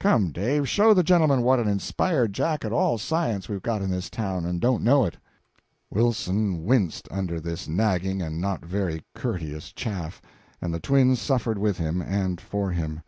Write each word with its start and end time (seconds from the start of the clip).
Come, 0.00 0.32
Dave, 0.32 0.68
show 0.68 0.92
the 0.92 1.04
gentlemen 1.04 1.42
what 1.42 1.60
an 1.60 1.68
inspired 1.68 2.32
Jack 2.32 2.64
at 2.64 2.72
all 2.72 2.98
science 2.98 3.48
we've 3.48 3.62
got 3.62 3.80
in 3.80 3.90
this 3.92 4.10
town, 4.10 4.44
and 4.44 4.60
don't 4.60 4.82
know 4.82 5.04
it." 5.04 5.16
Wilson 5.88 6.64
winced 6.64 7.06
under 7.12 7.38
this 7.38 7.68
nagging 7.68 8.20
and 8.20 8.40
not 8.40 8.64
very 8.64 9.04
courteous 9.14 9.70
chaff, 9.70 10.20
and 10.60 10.74
the 10.74 10.80
twins 10.80 11.20
suffered 11.20 11.58
with 11.58 11.78
him 11.78 12.02
and 12.02 12.40
for 12.40 12.72
him. 12.72 13.02